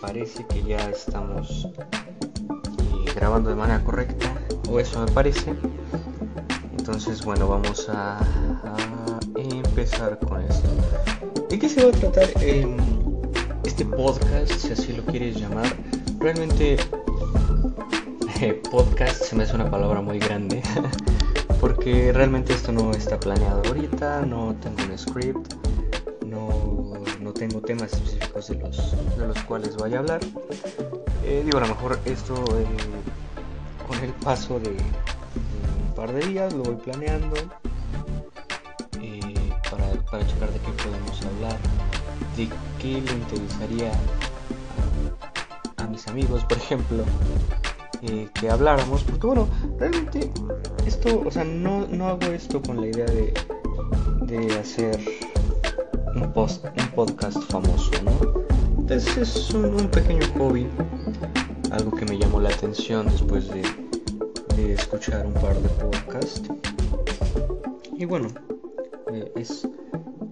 [0.00, 4.32] parece que ya estamos eh, grabando de manera correcta,
[4.68, 5.54] o eso me parece.
[6.78, 8.18] Entonces, bueno, vamos a,
[9.36, 10.68] empezar con esto.
[11.48, 12.76] ¿De qué se va a tratar em,
[13.64, 15.66] este podcast, si así lo quieres llamar?
[16.18, 16.76] Realmente,
[18.40, 20.62] eh, podcast se me hace una palabra muy grande,
[21.60, 25.54] porque realmente esto no está planeado ahorita, no tengo un script
[27.40, 30.20] tengo temas específicos de los, de los cuales vaya a hablar.
[31.24, 32.66] Eh, digo, a lo mejor esto eh,
[33.88, 37.34] con el paso de, un par de días lo voy planeando
[39.00, 41.56] eh, para, para checar de qué podemos hablar,
[42.36, 42.46] de
[42.78, 43.92] qué le interesaría
[45.78, 47.04] a, mis amigos, por ejemplo.
[48.34, 50.30] que habláramos, porque bueno, realmente
[50.84, 53.32] esto, o sea, no, no hago esto con la idea de,
[54.26, 55.00] de hacer
[56.20, 58.44] un, post, un podcast famoso, ¿no?
[58.78, 60.66] Entonces es un, pequeño hobby,
[61.70, 63.62] algo que me llamó la atención después de,
[64.72, 66.42] escuchar un par de podcasts.
[67.96, 68.28] Y bueno,
[69.10, 69.66] eh, es,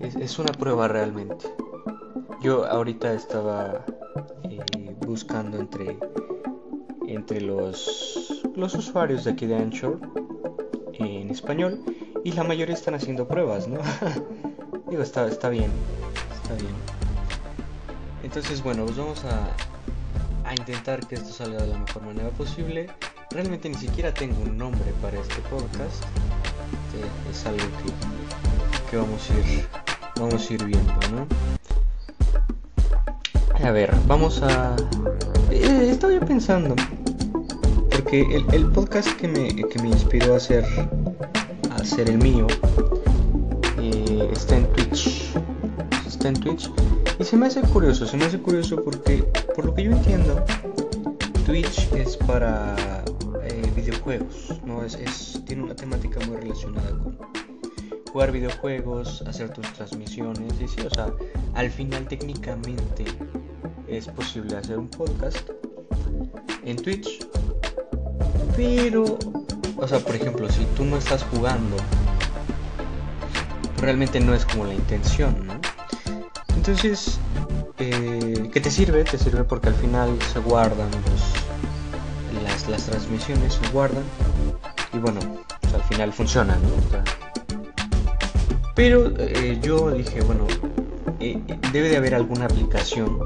[0.00, 1.46] es, una prueba realmente.
[2.42, 3.84] Yo ahorita estaba
[4.44, 5.96] eh, buscando entre,
[7.06, 10.00] entre los, los usuarios de aquí de Anchor
[10.94, 11.80] en español
[12.24, 13.78] y la mayoría están haciendo pruebas, ¿no?
[14.88, 15.70] Digo, está, está bien,
[16.42, 16.74] está bien.
[18.22, 22.88] Entonces, bueno, pues vamos a, a intentar que esto salga de la mejor manera posible.
[23.30, 26.04] Realmente ni siquiera tengo un nombre para este podcast.
[27.30, 29.66] es algo que, que vamos a ir
[30.18, 31.26] vamos a ir viendo, ¿no?
[33.66, 34.76] A ver, vamos a...
[35.50, 36.74] Eh, estaba pensando,
[37.90, 40.64] porque el, el, podcast que me, que me inspiró a hacer,
[41.70, 42.46] a hacer el mío
[44.36, 45.32] está en Twitch.
[46.06, 46.70] Está en Twitch.
[47.18, 49.22] Y se me hace curioso, se me hace curioso porque,
[49.54, 50.44] por lo que yo entiendo,
[51.46, 53.04] Twitch es para
[53.42, 54.84] eh, videojuegos, ¿no?
[54.84, 57.18] Es, tiene una temática muy relacionada con
[58.12, 61.12] jugar videojuegos, hacer tus transmisiones, y sí, o sea,
[61.54, 63.04] al final técnicamente
[63.86, 65.50] es posible hacer un podcast
[66.64, 67.26] en Twitch,
[68.56, 69.18] pero,
[69.76, 71.76] o sea, por ejemplo, si tú no estás jugando
[73.80, 75.54] realmente no es como la intención, ¿no?
[76.56, 77.18] Entonces,
[77.78, 79.04] eh, ¿qué te sirve?
[79.04, 80.88] Te sirve porque al final se guardan
[82.42, 84.04] las, las transmisiones, se guardan
[84.92, 85.20] y bueno,
[85.60, 87.04] pues al final funciona, ¿no?
[88.74, 90.46] pero eh, yo dije, bueno,
[91.18, 91.42] eh,
[91.72, 93.18] debe de haber alguna aplicación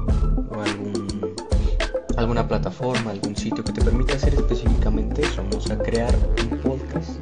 [0.48, 1.34] o algún,
[2.16, 5.58] alguna plataforma, algún sitio que te permita hacer específicamente eso, ¿no?
[5.58, 6.14] o sea, crear
[6.50, 7.18] un podcast.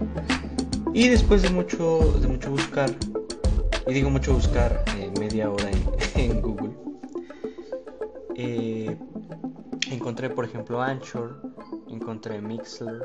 [0.93, 2.91] Y después de mucho, de mucho buscar,
[3.88, 5.71] y digo mucho buscar eh, media hora
[6.15, 6.75] en, Google.
[8.34, 8.97] Eh,
[9.91, 11.41] encontré, por ejemplo, Anchor,
[11.88, 13.03] encontré Mixler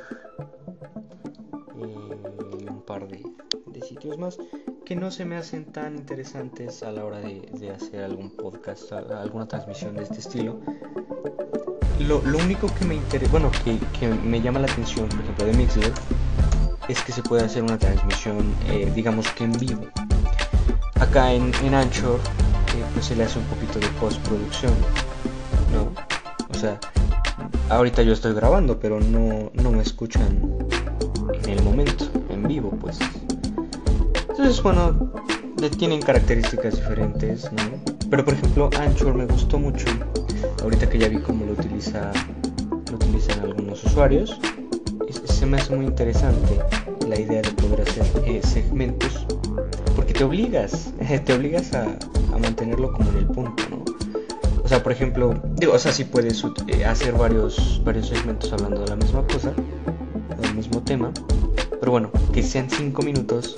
[1.77, 2.17] eh,
[2.59, 3.23] y un par de,
[3.81, 4.37] sitios más
[4.85, 9.47] que no se me hacen tan interesantes a la hora de, hacer algún podcast, alguna
[9.47, 10.59] transmisión de este estilo.
[11.99, 15.53] Lo, único que me interesa, bueno, que, que, me llama la atención, por ejemplo, de
[15.53, 15.91] Mixler,
[16.87, 18.53] es que se puede hacer una transmisión,
[18.93, 19.81] digamos que en vivo
[21.03, 22.19] acá en, en Anchor
[22.75, 24.73] eh, pues se le hace un poquito de postproducción,
[25.73, 25.91] ¿no?
[26.49, 26.79] O sea,
[27.69, 30.57] ahorita yo estoy grabando, pero no, no me escuchan
[31.43, 32.99] en el momento, en vivo, pues.
[34.29, 35.11] Entonces, bueno,
[35.77, 37.63] tienen características diferentes, ¿no?
[38.09, 39.85] Pero por ejemplo, Anchor me gustó mucho.
[40.61, 42.11] Ahorita que ya vi cómo lo utiliza
[42.89, 44.39] lo utilizan algunos usuarios,
[45.25, 46.59] se me hace muy interesante
[47.07, 49.25] la idea de poder hacer eh, segmentos
[50.13, 50.93] te obligas,
[51.25, 51.97] te obligas a,
[52.39, 53.83] mantenerlo como en el punto, ¿no?
[54.63, 58.81] O sea, por ejemplo, digo, o sea, sí puedes eh, hacer varios, varios segmentos hablando
[58.81, 59.53] de la misma cosa,
[60.39, 61.11] del mismo tema,
[61.79, 63.55] pero bueno, que sean cinco minutos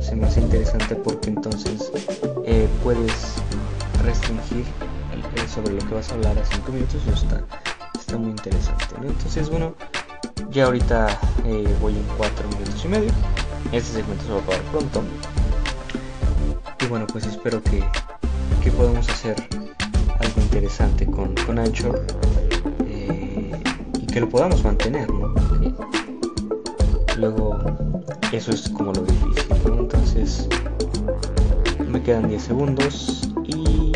[0.00, 1.92] se me hace interesante porque entonces
[2.44, 3.36] eh, puedes
[4.02, 4.64] restringir
[5.48, 7.42] sobre lo que vas a hablar a cinco minutos y está,
[7.98, 8.84] está muy interesante.
[9.02, 9.74] Entonces, bueno,
[10.50, 13.10] ya ahorita eh, voy en cuatro minutos y medio.
[13.70, 15.02] Este segmento se va a acabar pronto
[16.92, 17.82] bueno, pues espero que,
[18.62, 19.34] que podamos hacer
[20.18, 22.04] algo interesante con, con Anchor
[22.86, 23.50] eh,
[23.98, 25.34] y que lo podamos mantener, ¿no?
[27.16, 27.58] Luego
[28.30, 29.78] eso es como lo difícil, ¿no?
[29.80, 30.46] Entonces
[31.88, 33.92] me quedan 10 segundos y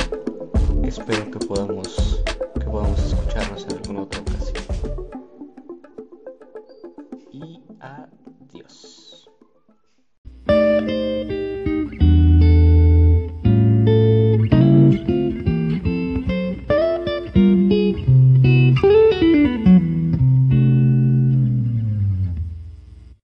[0.82, 2.22] espero que podamos,
[2.54, 4.65] que podamos escucharnos en alguna otra ocasión.